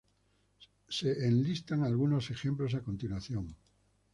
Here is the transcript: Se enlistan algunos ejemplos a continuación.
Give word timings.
Se 0.89 1.27
enlistan 1.27 1.83
algunos 1.83 2.31
ejemplos 2.31 2.73
a 2.73 2.81
continuación. 2.81 3.55